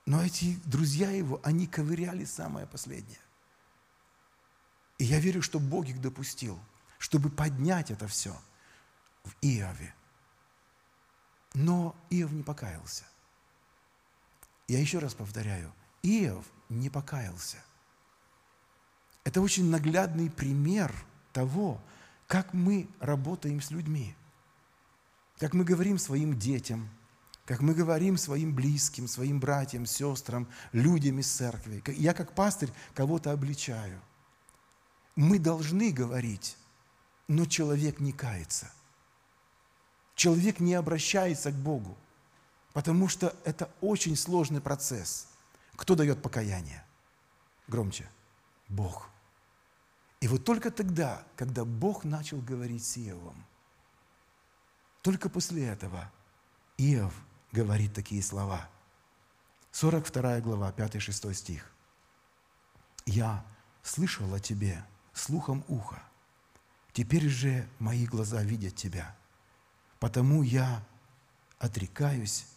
Но 0.06 0.22
эти 0.22 0.60
друзья 0.66 1.12
его, 1.12 1.40
они 1.44 1.66
ковыряли 1.66 2.26
самое 2.26 2.68
последнее. 2.68 3.20
И 4.98 5.06
я 5.06 5.20
верю, 5.20 5.42
что 5.42 5.60
Бог 5.60 5.86
их 5.88 6.02
допустил, 6.02 6.60
чтобы 7.00 7.30
поднять 7.30 7.90
это 7.90 8.08
все 8.08 8.36
в 9.24 9.34
Иове. 9.42 9.94
Но 11.54 11.96
Иов 12.10 12.32
не 12.32 12.44
покаялся. 12.44 13.06
Я 14.68 14.80
еще 14.80 15.00
раз 15.00 15.14
повторяю, 15.14 15.74
Иов 16.02 16.46
не 16.68 16.90
покаялся. 16.90 17.58
Это 19.24 19.42
очень 19.42 19.70
наглядный 19.70 20.30
пример 20.30 20.94
того, 21.32 21.82
как 22.28 22.54
мы 22.54 22.90
работаем 23.00 23.62
с 23.62 23.72
людьми, 23.72 24.16
как 25.38 25.54
мы 25.54 25.64
говорим 25.64 25.98
своим 25.98 26.38
детям– 26.38 26.90
как 27.46 27.62
мы 27.62 27.74
говорим 27.74 28.18
своим 28.18 28.56
близким, 28.56 29.08
своим 29.08 29.40
братьям, 29.40 29.86
сестрам, 29.86 30.48
людям 30.72 31.20
из 31.20 31.30
церкви. 31.30 31.84
Я 31.88 32.14
как 32.14 32.34
пастырь 32.34 32.72
кого-то 32.94 33.32
обличаю. 33.32 34.00
Мы 35.16 35.40
должны 35.40 35.92
говорить, 35.92 36.58
но 37.28 37.46
человек 37.46 38.00
не 38.00 38.14
кается. 38.14 38.72
Человек 40.16 40.60
не 40.60 40.74
обращается 40.74 41.52
к 41.52 41.56
Богу, 41.56 41.98
потому 42.72 43.10
что 43.10 43.36
это 43.44 43.70
очень 43.82 44.16
сложный 44.16 44.62
процесс. 44.62 45.28
Кто 45.76 45.96
дает 45.96 46.22
покаяние? 46.22 46.86
Громче. 47.68 48.10
Бог. 48.70 49.10
И 50.22 50.28
вот 50.28 50.46
только 50.46 50.72
тогда, 50.72 51.26
когда 51.36 51.66
Бог 51.66 52.06
начал 52.06 52.38
говорить 52.38 52.86
с 52.86 52.98
Иовом, 52.98 53.44
только 55.02 55.28
после 55.28 55.66
этого 55.66 56.10
Иов– 56.78 57.14
говорит 57.54 57.94
такие 57.94 58.22
слова. 58.22 58.68
42 59.72 60.42
глава, 60.42 60.72
5-6 60.72 61.34
стих. 61.34 61.72
«Я 63.06 63.46
слышал 63.84 64.34
о 64.34 64.40
тебе 64.40 64.84
слухом 65.14 65.64
уха, 65.68 66.02
теперь 66.92 67.30
же 67.30 67.68
мои 67.80 68.06
глаза 68.06 68.42
видят 68.42 68.76
тебя, 68.76 69.16
потому 70.00 70.42
я 70.42 70.84
отрекаюсь 71.60 72.48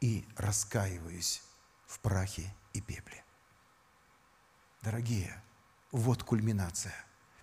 и 0.00 0.26
раскаиваюсь 0.36 1.42
в 1.86 2.00
прахе 2.00 2.52
и 2.72 2.80
пепле». 2.80 3.22
Дорогие, 4.82 5.42
вот 5.90 6.22
кульминация 6.22 6.94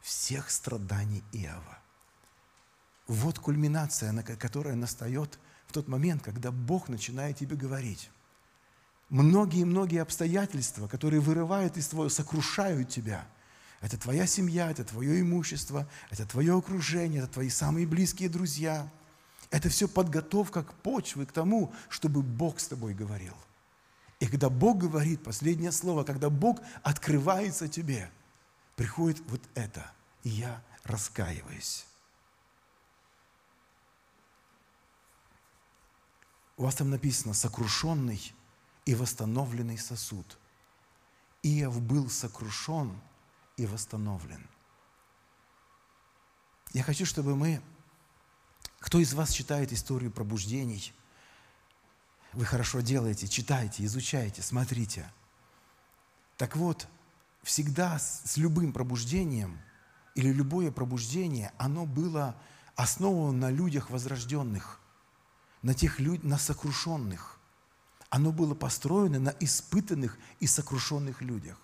всех 0.02 0.50
страданий 0.50 1.24
Иова. 1.34 1.80
Вот 3.08 3.38
кульминация, 3.38 4.24
которая 4.24 4.76
настает– 4.76 5.40
в 5.68 5.74
тот 5.74 5.88
момент, 5.88 6.22
когда 6.22 6.52
Бог 6.52 6.90
начинает 6.90 7.38
тебе 7.38 7.56
говорить. 7.56 8.10
Многие-многие 9.10 10.02
обстоятельства, 10.02 10.88
которые 10.88 11.20
вырывают 11.20 11.78
из 11.78 11.88
твоего, 11.88 12.10
сокрушают 12.10 12.90
тебя. 12.90 13.28
Это 13.82 13.98
твоя 13.98 14.26
семья, 14.26 14.72
это 14.72 14.84
твое 14.84 15.22
имущество, 15.22 15.88
это 16.10 16.26
твое 16.26 16.58
окружение, 16.58 17.22
это 17.22 17.34
твои 17.34 17.50
самые 17.50 17.86
близкие 17.86 18.30
друзья. 18.30 18.90
Это 19.52 19.70
все 19.70 19.88
подготовка 19.88 20.64
к 20.64 20.74
почве, 20.74 21.26
к 21.26 21.32
тому, 21.32 21.72
чтобы 21.88 22.24
Бог 22.24 22.60
с 22.60 22.68
тобой 22.68 22.94
говорил. 22.94 23.36
И 24.20 24.28
когда 24.28 24.50
Бог 24.50 24.80
говорит, 24.80 25.24
последнее 25.24 25.72
слово, 25.72 26.04
когда 26.04 26.30
Бог 26.30 26.60
открывается 26.82 27.68
тебе, 27.68 28.10
приходит 28.76 29.22
вот 29.28 29.42
это, 29.54 29.92
и 30.24 30.30
я 30.30 30.62
раскаиваюсь. 30.84 31.86
У 36.58 36.64
вас 36.64 36.76
там 36.76 36.90
написано 36.90 37.34
«сокрушенный 37.34 38.34
и 38.86 38.96
восстановленный 38.96 39.78
сосуд». 39.78 40.38
Иов 41.44 41.82
был 41.82 42.10
сокрушен 42.10 42.98
и 43.58 43.66
восстановлен. 43.66 44.48
Я 46.74 46.84
хочу, 46.84 47.06
чтобы 47.06 47.36
мы... 47.36 47.62
Кто 48.80 49.00
из 49.00 49.14
вас 49.14 49.32
читает 49.32 49.74
историю 49.74 50.12
пробуждений? 50.12 50.94
Вы 52.34 52.46
хорошо 52.46 52.82
делаете, 52.82 53.28
читайте, 53.28 53.84
изучайте, 53.86 54.42
смотрите. 54.42 55.12
Так 56.38 56.56
вот, 56.56 56.88
всегда 57.44 57.98
с 58.00 58.38
любым 58.38 58.74
пробуждением 58.74 59.60
или 60.14 60.32
любое 60.32 60.72
пробуждение, 60.72 61.52
оно 61.58 61.86
было 61.86 62.36
основано 62.76 63.38
на 63.38 63.52
людях 63.52 63.90
возрожденных– 63.90 64.80
на 65.66 65.74
тех 65.74 66.00
людях, 66.00 66.24
на 66.24 66.38
сокрушенных. 66.38 67.40
Оно 68.12 68.32
было 68.32 68.54
построено 68.54 69.18
на 69.18 69.34
испытанных 69.40 70.16
и 70.40 70.46
сокрушенных 70.46 71.24
людях. 71.24 71.58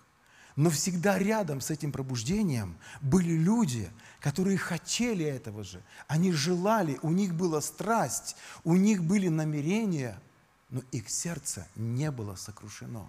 Но 0.56 0.70
всегда 0.70 1.20
рядом 1.20 1.60
с 1.60 1.70
этим 1.70 1.92
пробуждением 1.92 2.76
были 3.00 3.34
люди, 3.34 3.88
которые 4.18 4.58
хотели 4.58 5.24
этого 5.24 5.62
же. 5.62 5.84
Они 6.08 6.32
желали, 6.32 6.98
у 7.02 7.12
них 7.12 7.32
была 7.34 7.60
страсть, 7.60 8.34
у 8.64 8.74
них 8.74 9.04
были 9.04 9.28
намерения, 9.28 10.20
но 10.68 10.82
их 10.90 11.08
сердце 11.08 11.68
не 11.76 12.10
было 12.10 12.34
сокрушено. 12.34 13.08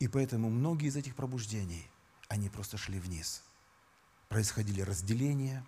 И 0.00 0.06
поэтому 0.06 0.50
многие 0.50 0.88
из 0.88 0.96
этих 0.96 1.16
пробуждений, 1.16 1.88
они 2.28 2.50
просто 2.50 2.76
шли 2.76 3.00
вниз. 3.00 3.42
Происходили 4.28 4.82
разделения, 4.82 5.64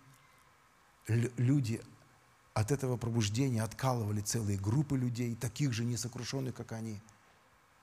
люди 1.07 1.81
от 2.55 2.71
этого 2.71 2.95
пробуждения 2.95 3.61
откалывали 3.61 4.21
целые 4.21 4.57
группы 4.57 4.97
людей, 4.97 5.35
таких 5.35 5.73
же 5.73 5.83
несокрушенных, 5.83 6.55
как 6.55 6.71
они. 6.71 7.01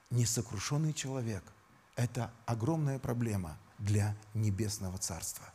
Несокрушенный 0.09 0.93
человек– 0.93 1.43
это 1.95 2.33
огромная 2.47 2.97
проблема 2.97 3.59
для 3.77 4.17
небесного 4.33 4.97
царства. 4.97 5.45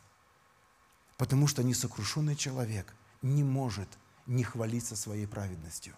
Потому 1.17 1.47
что 1.47 1.63
несокрушенный 1.63 2.37
человек 2.37 2.95
не 3.21 3.43
может 3.43 3.89
не 4.25 4.43
хвалиться 4.43 4.95
своей 4.95 5.27
праведностью. 5.27 5.95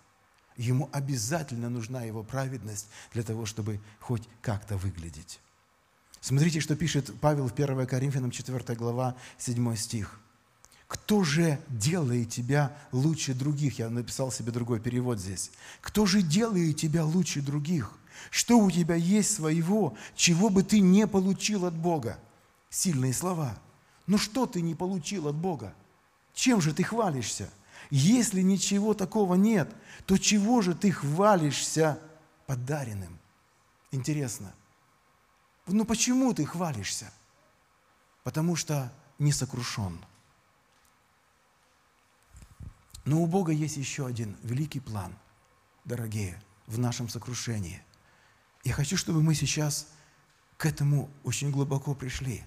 Ему 0.57 0.89
обязательно 0.91 1.69
нужна 1.69 2.01
его 2.01 2.23
праведность 2.23 2.87
для 3.13 3.21
того, 3.21 3.45
чтобы 3.45 3.79
хоть 3.99 4.27
как-то 4.41 4.77
выглядеть. 4.77 5.39
Смотрите, 6.21 6.59
что 6.59 6.75
пишет 6.75 7.13
Павел 7.21 7.47
в 7.47 7.53
1 7.53 7.85
Коринфянам 7.85 8.31
4 8.31 8.75
глава 8.75 9.15
7 9.37 9.75
стих. 9.75 10.19
Кто 10.91 11.23
же 11.23 11.57
делает 11.69 12.31
тебя 12.31 12.75
лучше 12.91 13.33
других? 13.33 13.79
Я 13.79 13.89
написал 13.89 14.29
себе 14.29 14.51
другой 14.51 14.81
перевод 14.81 15.19
здесь. 15.19 15.51
Кто 15.79 16.05
же 16.05 16.21
делает 16.21 16.75
тебя 16.75 17.05
лучше 17.05 17.41
других? 17.41 17.93
Что 18.29 18.59
у 18.59 18.69
тебя 18.69 18.95
есть 18.95 19.33
своего, 19.33 19.95
чего 20.17 20.49
бы 20.49 20.63
ты 20.63 20.81
не 20.81 21.07
получил 21.07 21.65
от 21.65 21.73
Бога? 21.73 22.19
Сильные 22.69 23.13
слова. 23.13 23.57
Но 24.05 24.17
что 24.17 24.45
ты 24.45 24.61
не 24.61 24.75
получил 24.75 25.29
от 25.29 25.35
Бога? 25.35 25.73
Чем 26.33 26.59
же 26.59 26.73
ты 26.73 26.83
хвалишься? 26.83 27.49
Если 27.89 28.41
ничего 28.41 28.93
такого 28.93 29.35
нет, 29.35 29.73
то 30.05 30.17
чего 30.17 30.61
же 30.61 30.75
ты 30.75 30.91
хвалишься 30.91 31.99
подаренным? 32.47 33.17
Интересно. 33.91 34.53
Ну 35.67 35.85
почему 35.85 36.33
ты 36.33 36.43
хвалишься? 36.43 37.13
Потому 38.25 38.57
что 38.57 38.91
не 39.19 39.31
сокрушен. 39.31 39.97
Но 43.05 43.21
у 43.21 43.25
Бога 43.25 43.51
есть 43.51 43.77
еще 43.77 44.05
один 44.05 44.37
великий 44.43 44.79
план, 44.79 45.13
дорогие, 45.85 46.41
в 46.67 46.77
нашем 46.77 47.09
сокрушении. 47.09 47.81
Я 48.63 48.73
хочу, 48.73 48.95
чтобы 48.95 49.21
мы 49.23 49.33
сейчас 49.33 49.87
к 50.57 50.65
этому 50.65 51.09
очень 51.23 51.51
глубоко 51.51 51.95
пришли. 51.95 52.43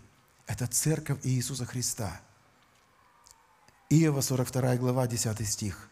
Это 0.46 0.66
церковь 0.66 1.18
Иисуса 1.24 1.64
Христа. 1.64 2.20
Иова, 3.90 4.20
42 4.20 4.76
глава, 4.76 5.06
10 5.06 5.46
стих. 5.48 5.88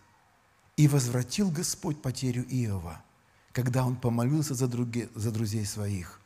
«И 0.77 0.89
возвратил 0.89 1.51
Господь 1.51 2.01
потерю 2.01 2.45
Иова, 2.45 3.03
когда 3.53 3.85
он 3.85 3.97
помолился 3.97 4.55
за, 4.55 4.69
други, 4.69 5.09
за 5.15 5.31
друзей 5.31 5.67
своих. 5.67 6.21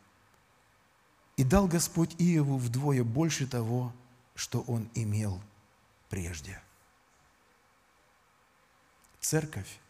И 1.36 1.44
дал 1.44 1.66
Господь 1.66 2.14
Иову 2.18 2.56
вдвое 2.56 3.02
больше 3.02 3.46
того, 3.46 3.92
что 4.34 4.60
он 4.62 4.88
имел 4.94 5.40
прежде». 6.08 6.60
Церковь 9.28 9.80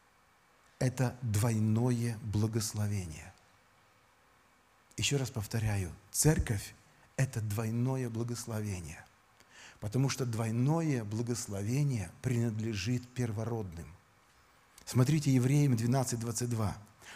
–это 0.78 1.14
двойное 1.20 2.18
благословение. 2.22 3.30
Еще 4.96 5.18
раз 5.18 5.30
повторяю, 5.30 5.92
церковь– 6.10 6.74
это 7.18 7.42
двойное 7.42 8.08
благословение, 8.08 9.04
потому 9.78 10.08
что 10.08 10.24
двойное 10.24 11.04
благословение 11.04 12.10
принадлежит 12.22 13.06
первородным. 13.08 13.94
Смотрите 14.86 15.30
Евреям 15.30 15.74
12:22. 15.74 16.72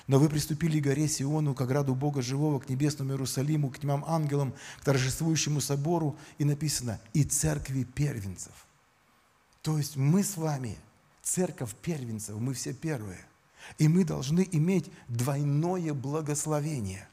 Но 0.08 0.18
вы 0.18 0.28
приступили 0.28 0.78
к 0.78 0.84
горе 0.84 1.08
Сиону, 1.08 1.54
к 1.54 1.62
ограду 1.62 1.94
Бога 1.94 2.20
Живого, 2.20 2.60
к 2.60 2.68
небесному 2.68 3.12
Иерусалиму, 3.12 3.70
к 3.70 3.78
тьмам 3.78 4.04
ангелам, 4.06 4.54
к 4.80 4.84
торжествующему 4.84 5.62
собору, 5.62 6.18
и 6.36 6.44
написано, 6.44 7.00
и 7.14 7.24
церкви 7.24 7.84
первенцев. 7.84 8.66
То 9.62 9.78
есть 9.78 9.96
мы 9.96 10.22
с 10.22 10.36
вами 10.36 10.76
церковь 11.26 11.74
первенцев, 11.82 12.36
мы 12.38 12.54
все 12.54 12.72
первые. 12.72 13.18
И 13.78 13.88
мы 13.88 14.04
должны 14.04 14.48
иметь 14.52 14.90
двойное 15.08 15.92
благословение. 15.92 17.08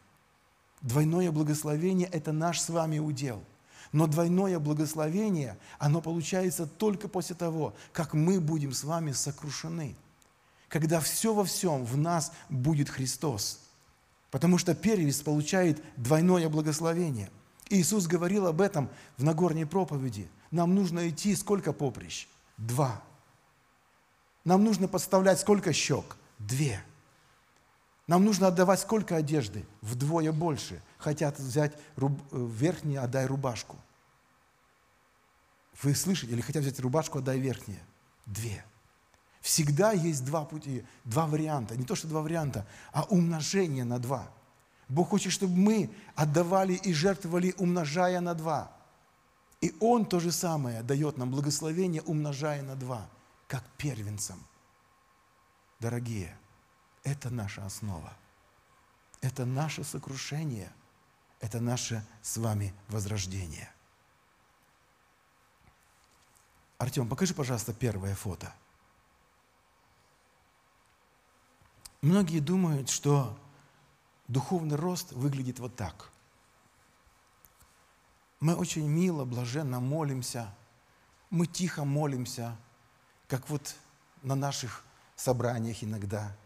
Двойное 0.81 1.31
благословение– 1.31 2.07
это 2.11 2.31
наш 2.31 2.61
с 2.61 2.69
вами 2.69 2.99
удел. 2.99 3.43
Но 3.91 4.05
двойное 4.05 4.59
благословение, 4.59 5.57
оно 5.79 5.99
получается 6.01 6.67
только 6.67 7.07
после 7.07 7.35
того, 7.35 7.73
как 7.91 8.13
мы 8.13 8.39
будем 8.39 8.71
с 8.71 8.83
вами 8.83 9.11
сокрушены. 9.13 9.95
Когда 10.67 10.99
все 10.99 11.33
во 11.33 11.43
всем 11.43 11.83
в 11.83 11.97
нас 11.97 12.31
будет 12.49 12.89
Христос. 12.89 13.61
Потому 14.29 14.57
что 14.57 14.75
первенец 14.75 15.21
получает 15.21 15.83
двойное 15.97 16.49
благословение. 16.49 17.29
Иисус 17.69 18.07
говорил 18.07 18.45
об 18.45 18.61
этом 18.61 18.89
в 19.17 19.23
Нагорной 19.23 19.65
проповеди. 19.65 20.27
Нам 20.51 20.75
нужно 20.75 21.09
идти 21.09 21.35
сколько 21.35 21.73
поприщ? 21.73 22.27
Два. 22.57 23.01
Нам 24.45 24.63
нужно 24.63 24.87
подставлять 24.87 25.39
сколько 25.39 25.71
щек? 25.71 26.17
Две. 26.39 26.83
Нам 28.07 28.25
нужно 28.25 28.47
отдавать 28.47 28.81
сколько 28.81 29.15
одежды? 29.15 29.65
Вдвое 29.81 30.31
больше. 30.33 30.81
Хотят 30.97 31.39
взять 31.39 31.77
руб... 31.95 32.19
Э, 32.31 32.47
верхнее, 32.51 32.99
отдай 32.99 33.25
рубашку. 33.25 33.77
Вы 35.81 35.95
слышите? 35.95 36.33
Или 36.33 36.41
хотят 36.41 36.63
взять 36.63 36.79
рубашку, 36.81 37.19
отдай 37.19 37.39
верхнее? 37.39 37.81
Две. 38.25 38.65
Всегда 39.39 39.91
есть 39.93 40.25
два 40.25 40.43
пути, 40.43 40.85
два 41.05 41.27
варианта. 41.27 41.77
Не 41.77 41.85
то, 41.85 41.95
что 41.95 42.07
два 42.07 42.21
варианта, 42.21 42.65
а 42.91 43.03
умножение 43.03 43.85
на 43.85 43.99
два. 43.99 44.29
Бог 44.89 45.09
хочет, 45.09 45.31
чтобы 45.31 45.55
мы 45.55 45.89
отдавали 46.15 46.73
и 46.73 46.93
жертвовали, 46.93 47.55
умножая 47.57 48.19
на 48.19 48.33
два. 48.33 48.71
И 49.61 49.73
Он 49.79 50.05
то 50.05 50.19
же 50.19 50.33
самое 50.33 50.83
дает 50.83 51.17
нам 51.17 51.31
благословение, 51.31 52.01
умножая 52.01 52.61
на 52.63 52.75
два– 52.75 53.09
как 53.53 53.63
первенцам. 53.77 54.43
Дорогие, 55.79 56.35
это 57.03 57.29
наша 57.29 57.63
основа. 57.63 58.11
Это 59.21 59.45
наше 59.45 59.83
сокрушение. 59.83 60.73
Это 61.39 61.59
наше 61.59 62.03
с 62.23 62.37
вами 62.37 62.73
возрождение. 62.87 63.71
Артем, 66.79 67.07
покажи, 67.07 67.35
пожалуйста, 67.35 67.75
первое 67.75 68.15
фото. 68.15 68.51
Многие 72.01 72.39
думают, 72.39 72.89
что 72.89 73.37
духовный 74.27 74.77
рост 74.77 75.11
выглядит 75.11 75.59
вот 75.59 75.75
так. 75.75 76.09
Мы 78.39 78.55
очень 78.55 78.87
мило, 78.87 79.25
блаженно 79.25 79.79
молимся, 79.79 80.51
мы 81.29 81.45
тихо 81.45 81.85
молимся, 81.85 82.57
как 83.33 83.49
вот 83.49 83.75
на 84.21 84.35
наших 84.35 84.85
собраниях 85.15 85.83
иногда. 85.83 86.37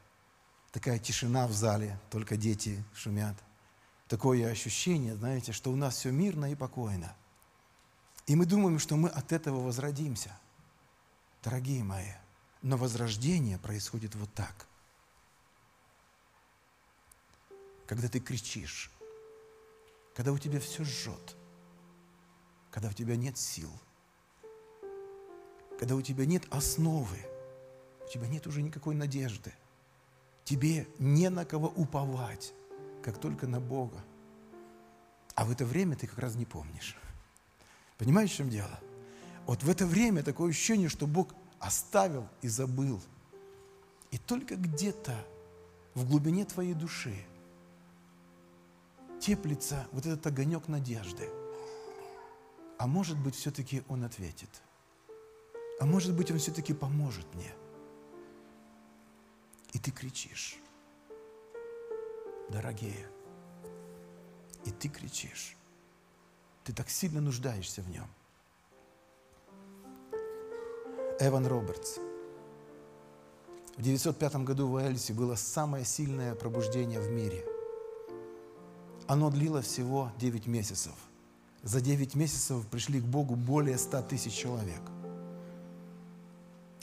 Такая 0.71 0.99
тишина 0.99 1.45
в 1.45 1.51
зале, 1.51 1.99
только 2.09 2.37
дети 2.37 2.81
шумят. 2.95 3.35
Такое 4.07 4.49
ощущение, 4.49 5.17
знаете, 5.17 5.51
что 5.51 5.69
у 5.69 5.75
нас 5.75 5.97
все 5.97 6.11
мирно 6.11 6.49
и 6.49 6.55
покойно. 6.55 7.13
И 8.25 8.37
мы 8.37 8.45
думаем, 8.45 8.79
что 8.79 8.95
мы 8.95 9.09
от 9.09 9.33
этого 9.33 9.59
возродимся. 9.59 10.31
Дорогие 11.43 11.83
мои, 11.83 12.13
но 12.61 12.77
возрождение 12.77 13.57
происходит 13.57 14.15
вот 14.15 14.33
так. 14.33 14.65
Когда 17.85 18.07
ты 18.07 18.21
кричишь, 18.21 18.89
когда 20.15 20.31
у 20.31 20.37
тебя 20.37 20.61
все 20.61 20.85
жжет, 20.85 21.35
когда 22.71 22.87
у 22.87 22.93
тебя 22.93 23.17
нет 23.17 23.37
сил– 23.37 23.73
когда 25.77 25.95
у 25.95 26.01
тебя 26.01 26.25
нет 26.25 26.43
основы, 26.49 27.17
у 28.05 28.09
тебя 28.09 28.27
нет 28.27 28.47
уже 28.47 28.61
никакой 28.61 28.95
надежды, 28.95 29.53
тебе 30.43 30.87
не 30.97 31.29
на 31.29 31.45
кого 31.45 31.67
уповать, 31.67 32.53
как 33.03 33.19
только 33.19 33.47
на 33.47 33.59
Бога. 33.59 34.03
А 35.35 35.45
в 35.45 35.51
это 35.51 35.65
время 35.65 35.95
ты 35.95 36.07
как 36.07 36.17
раз 36.17 36.35
не 36.35 36.45
помнишь. 36.45 36.97
Понимаешь, 37.97 38.31
в 38.31 38.35
чем 38.35 38.49
дело? 38.49 38.79
Вот 39.45 39.63
в 39.63 39.69
это 39.69 39.85
время 39.85 40.23
такое 40.23 40.49
ощущение, 40.49 40.89
что 40.89 41.05
Бог 41.05 41.33
оставил 41.59 42.27
и 42.41 42.47
забыл. 42.47 43.01
И 44.09 44.17
только 44.17 44.55
где-то 44.55 45.15
в 45.93 46.07
глубине 46.07 46.45
твоей 46.45 46.73
души 46.73 47.15
теплится 49.19 49.87
вот 49.91 50.05
этот 50.05 50.25
огонек 50.25 50.67
надежды. 50.67 51.29
А 52.79 52.87
может 52.87 53.17
быть, 53.17 53.35
все-таки 53.35 53.83
Он 53.87 54.03
ответит– 54.03 54.49
а 55.79 55.85
может 55.85 56.13
быть, 56.13 56.31
Он 56.31 56.37
все-таки 56.37 56.73
поможет 56.73 57.25
мне. 57.35 57.53
И 59.73 59.79
ты 59.79 59.91
кричишь, 59.91 60.57
дорогие, 62.49 63.07
и 64.65 64.71
ты 64.71 64.89
кричишь. 64.89 65.55
Ты 66.63 66.73
так 66.73 66.89
сильно 66.89 67.21
нуждаешься 67.21 67.81
в 67.81 67.89
нем. 67.89 68.07
Эван 71.19 71.45
Робертс. 71.45 71.99
В 73.77 73.81
905 73.81 74.37
году 74.37 74.67
в 74.67 74.73
Уэльсе 74.73 75.13
было 75.13 75.35
самое 75.35 75.85
сильное 75.85 76.35
пробуждение 76.35 76.99
в 76.99 77.09
мире. 77.09 77.45
Оно 79.07 79.29
длилось 79.29 79.67
всего 79.67 80.11
9 80.17 80.47
месяцев. 80.47 80.93
За 81.63 81.79
9 81.79 82.15
месяцев 82.15 82.67
пришли 82.67 82.99
к 82.99 83.05
Богу 83.05 83.35
более 83.35 83.77
100 83.77 84.01
тысяч 84.03 84.33
человек– 84.33 84.81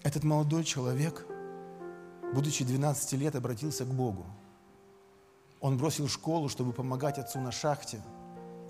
этот 0.04 0.22
молодой 0.22 0.64
человек, 0.64 1.26
будучи 2.34 2.62
12 2.62 3.12
лет, 3.14 3.34
обратился 3.34 3.84
к 3.84 3.88
Богу. 3.88 4.26
Он 5.60 5.78
бросил 5.78 6.08
школу, 6.08 6.50
чтобы 6.50 6.74
помогать 6.74 7.18
отцу 7.18 7.40
на 7.40 7.50
шахте. 7.50 8.02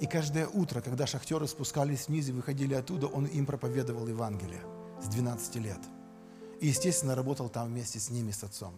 И 0.00 0.06
каждое 0.06 0.46
утро, 0.46 0.80
когда 0.80 1.06
шахтеры 1.06 1.48
спускались 1.48 2.06
вниз 2.06 2.28
и 2.28 2.32
выходили 2.32 2.74
оттуда, 2.74 3.08
он 3.08 3.26
им 3.26 3.46
проповедовал 3.46 4.06
Евангелие 4.06 4.62
с 5.02 5.08
12 5.08 5.56
лет. 5.56 5.80
И, 6.60 6.68
естественно, 6.68 7.16
работал 7.16 7.48
там 7.48 7.66
вместе 7.66 7.98
с 7.98 8.10
ними, 8.10 8.30
с 8.30 8.44
отцом. 8.44 8.72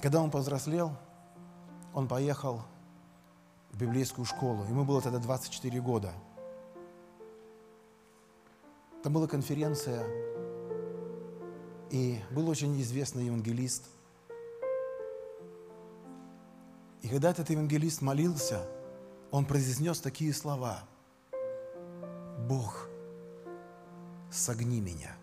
Когда 0.00 0.22
он 0.22 0.30
повзрослел, 0.30 0.96
он 1.92 2.08
поехал 2.08 2.62
в 3.72 3.78
библейскую 3.78 4.24
школу. 4.24 4.64
Ему 4.64 4.84
было 4.84 5.02
тогда 5.02 5.18
24 5.18 5.80
года. 5.82 6.12
Там 9.02 9.12
была 9.12 9.26
конференция 9.26 10.31
и 11.92 12.18
был 12.32 12.48
очень 12.48 12.80
известный 12.80 13.26
евангелист. 13.26 13.84
И 17.02 17.08
когда 17.08 17.30
этот 17.30 17.50
евангелист 17.50 18.02
молился, 18.02 18.66
он 19.30 19.44
произнес 19.44 20.00
такие 20.00 20.32
слова. 20.32 20.82
Бог, 22.48 22.88
согни 24.32 24.80
меня, 24.80 25.14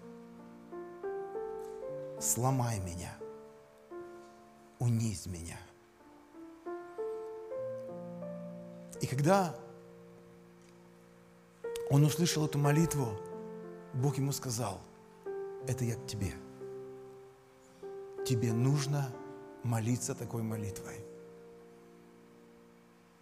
сломай 2.22 2.80
меня, 2.80 3.18
унизь 4.80 5.26
меня, 5.26 5.58
И 9.02 9.08
когда 9.08 9.56
он 11.90 12.04
услышал 12.04 12.46
эту 12.46 12.58
молитву, 12.58 13.08
Бог 13.94 14.18
ему 14.18 14.32
сказал, 14.32 14.82
это 15.68 15.86
я 15.86 15.96
к 15.96 16.06
тебе. 16.06 16.34
Тебе 18.30 18.54
нужно 18.54 19.12
молиться 19.64 20.14
такой 20.14 20.44
молитвой. 20.44 21.04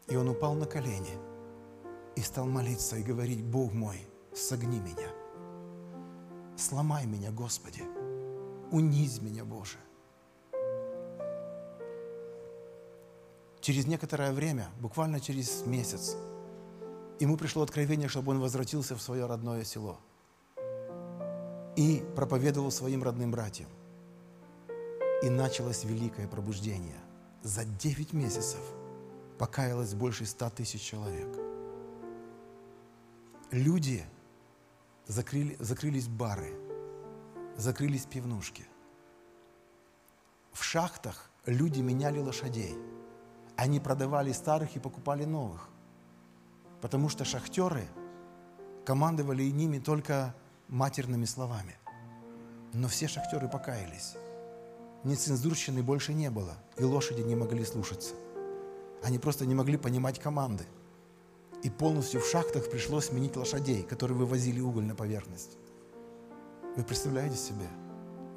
И 0.09 0.17
он 0.17 0.27
упал 0.27 0.53
на 0.53 0.65
колени 0.65 1.17
и 2.17 2.21
стал 2.21 2.45
молиться 2.45 2.97
и 2.97 3.03
говорить, 3.03 3.41
Бог 3.41 3.71
мой, 3.71 4.05
согни 4.35 4.81
меня, 4.81 5.07
сломай 6.57 7.05
меня, 7.05 7.31
Господи, 7.31 7.83
унизь 8.69 9.21
меня, 9.21 9.45
Боже. 9.45 9.77
Через 13.61 13.87
некоторое 13.87 14.33
время, 14.33 14.67
буквально 14.81 15.21
через 15.21 15.65
месяц, 15.65 16.17
ему 17.21 17.37
пришло 17.37 17.63
откровение, 17.63 18.09
чтобы 18.09 18.33
он 18.33 18.41
возвратился 18.41 18.93
в 18.97 19.01
свое 19.01 19.25
родное 19.25 19.63
село 19.63 20.01
и 21.77 22.03
проповедовал 22.13 22.71
своим 22.71 23.03
родным 23.03 23.31
братьям. 23.31 23.69
И 25.23 25.30
началось 25.30 25.84
великое 25.84 26.27
пробуждение. 26.27 26.99
За 27.43 27.65
9 27.65 28.13
месяцев 28.13 28.60
покаялось 29.38 29.93
больше 29.93 30.25
100 30.25 30.49
тысяч 30.51 30.82
человек. 30.82 31.27
Люди 33.51 34.03
закрыли, 35.08 35.56
закрылись 35.60 36.08
бары, 36.08 36.53
закрылись 37.56 38.06
пивнушки. 38.06 38.65
В 40.51 40.63
шахтах 40.63 41.30
люди 41.45 41.82
меняли 41.82 42.19
лошадей– 42.19 42.75
они 43.58 43.80
продавали 43.80 44.32
старых 44.34 44.75
и 44.75 44.80
покупали 44.80 45.25
новых. 45.25 45.67
Потому 46.80 47.10
что 47.10 47.25
шахтеры 47.25 47.88
командовали 48.86 49.43
ними 49.49 49.80
только 49.80 50.36
матерными 50.67 51.25
словами. 51.25 51.75
Но 52.73 52.88
все 52.88 53.08
шахтеры 53.08 53.49
покаялись. 53.49 54.15
Нецензурщины 55.07 55.81
больше 55.81 56.13
не 56.13 56.29
было, 56.29 56.57
и 56.77 56.83
лошади 56.83 57.21
не 57.21 57.35
могли 57.35 57.65
слушаться. 57.65 58.13
Они 59.03 59.17
просто 59.19 59.45
не 59.45 59.55
могли 59.55 59.77
понимать 59.77 60.19
команды. 60.19 60.65
И 61.63 61.69
полностью 61.69 62.21
в 62.21 62.27
шахтах 62.27 62.69
пришлось 62.69 63.05
сменить 63.05 63.35
лошадей, 63.35 63.83
которые 63.83 64.17
вывозили 64.17 64.59
уголь 64.59 64.85
на 64.85 64.95
поверхность. 64.95 65.57
Вы 66.75 66.83
представляете 66.83 67.37
себе? 67.37 67.67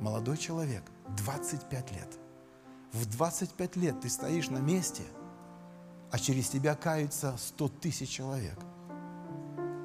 Молодой 0.00 0.38
человек, 0.38 0.84
25 1.16 1.92
лет– 1.92 2.08
в 2.92 3.06
25 3.06 3.76
лет 3.76 4.00
ты 4.00 4.08
стоишь 4.08 4.50
на 4.50 4.58
месте, 4.58 5.04
а 6.10 6.18
через 6.18 6.48
тебя 6.48 6.74
каются 6.74 7.36
100 7.38 7.68
тысяч 7.68 8.08
человек. 8.08 8.58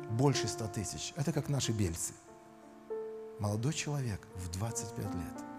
Больше 0.10 0.48
100 0.48 0.68
тысяч. 0.70 1.14
Это 1.16 1.32
как 1.32 1.48
наши 1.48 1.72
бельцы. 1.72 2.14
Молодой 3.40 3.74
человек 3.74 4.28
в 4.36 4.50
25 4.50 5.06
лет. 5.06 5.55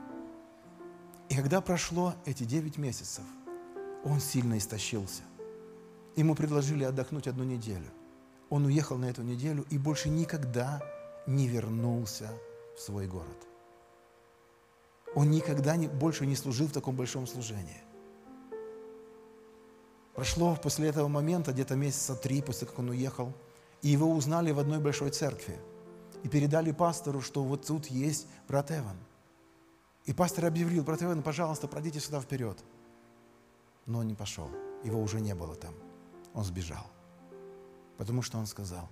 И 1.28 1.34
когда 1.34 1.60
прошло 1.60 2.14
эти 2.24 2.44
9 2.44 2.78
месяцев, 2.78 3.24
он 4.04 4.20
сильно 4.20 4.58
истощился. 4.58 5.22
Ему 6.14 6.34
предложили 6.34 6.84
отдохнуть 6.84 7.26
одну 7.26 7.44
неделю. 7.44 7.90
Он 8.48 8.64
уехал 8.66 8.96
на 8.96 9.06
эту 9.06 9.22
неделю 9.22 9.66
и 9.70 9.76
больше 9.76 10.08
никогда 10.08 10.80
не 11.26 11.48
вернулся 11.48 12.30
в 12.76 12.80
свой 12.80 13.06
город. 13.06 13.46
Он 15.14 15.30
никогда 15.30 15.76
не, 15.76 15.88
больше 15.88 16.26
не 16.26 16.36
служил 16.36 16.68
в 16.68 16.72
таком 16.72 16.94
большом 16.94 17.26
служении. 17.26 17.82
Прошло 20.14 20.56
после 20.56 20.88
этого 20.88 21.08
момента 21.08 21.52
где-то 21.52 21.74
месяца 21.74 22.14
три, 22.14 22.40
после 22.40 22.66
как 22.66 22.78
он 22.78 22.90
уехал, 22.90 23.34
и 23.82 23.88
его 23.88 24.10
узнали 24.10 24.52
в 24.52 24.58
одной 24.58 24.78
большой 24.78 25.10
церкви. 25.10 25.58
И 26.22 26.28
передали 26.28 26.72
пастору, 26.72 27.20
что 27.20 27.42
вот 27.42 27.66
тут 27.66 27.86
есть 27.86 28.26
брат 28.48 28.70
Эван. 28.70 28.96
И 30.06 30.12
пастор 30.12 30.46
объявил, 30.46 30.84
брат 30.84 31.02
Эван, 31.02 31.22
пожалуйста, 31.22 31.66
пройдите 31.66 32.00
сюда 32.00 32.20
вперед. 32.20 32.56
Но 33.86 33.98
он 33.98 34.06
не 34.06 34.14
пошел, 34.14 34.48
его 34.84 35.02
уже 35.02 35.20
не 35.20 35.34
было 35.34 35.54
там. 35.56 35.74
Он 36.32 36.44
сбежал. 36.44 36.86
Потому 37.98 38.22
что 38.22 38.38
он 38.38 38.46
сказал, 38.46 38.88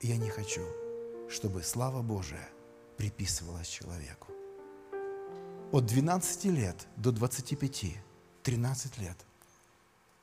я 0.00 0.16
не 0.16 0.30
хочу, 0.30 0.62
чтобы 1.28 1.62
слава 1.62 2.02
Божия 2.02 2.48
приписывалась 2.96 3.68
человеку. 3.68 4.28
От 5.70 5.86
12 5.86 6.44
лет 6.46 6.86
до 6.96 7.12
25, 7.12 7.96
13 8.42 8.98
лет 8.98 9.16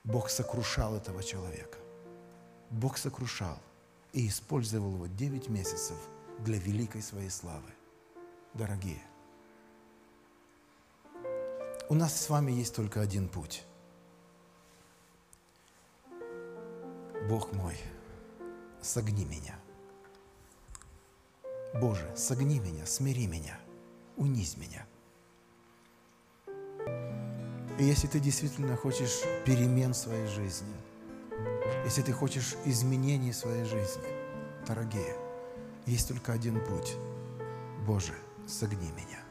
Бог 0.03 0.29
сокрушал 0.29 0.95
этого 0.95 1.23
человека. 1.23 1.77
Бог 2.69 2.97
сокрушал 2.97 3.59
и 4.13 4.27
использовал 4.27 4.93
его 4.93 5.07
9 5.07 5.49
месяцев 5.49 5.97
для 6.39 6.57
великой 6.57 7.01
своей 7.01 7.29
славы. 7.29 7.69
Дорогие, 8.53 9.01
у 11.89 11.95
нас 11.95 12.19
с 12.19 12.29
вами 12.29 12.51
есть 12.51 12.75
только 12.75 13.01
один 13.01 13.27
путь. 13.27 13.65
Бог 17.27 17.51
мой, 17.53 17.75
согни 18.81 19.25
меня. 19.25 19.59
Боже, 21.75 22.09
согни 22.15 22.59
меня, 22.59 22.85
смири 22.85 23.27
меня, 23.27 23.59
унизь 24.15 24.57
меня– 24.57 24.85
и 27.79 27.85
если 27.85 28.07
ты 28.07 28.19
действительно 28.19 28.75
хочешь 28.75 29.21
перемен 29.45 29.93
в 29.93 29.97
своей 29.97 30.27
жизни, 30.27 30.75
если 31.85 32.01
ты 32.01 32.11
хочешь 32.11 32.57
изменений 32.65 33.31
в 33.31 33.37
своей 33.37 33.63
жизни, 33.63 34.03
дорогие, 34.67 35.15
есть 35.85 36.09
только 36.09 36.33
один 36.33 36.59
путь. 36.65 36.97
Боже, 37.87 38.13
согни 38.45 38.91
меня. 38.91 39.28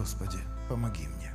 Господи, 0.00 0.38
помоги 0.66 1.06
мне. 1.08 1.30